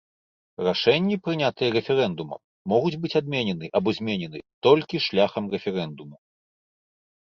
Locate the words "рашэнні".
0.67-1.15